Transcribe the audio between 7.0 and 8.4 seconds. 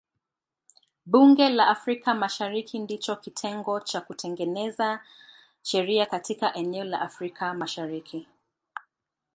Afrika Mashariki.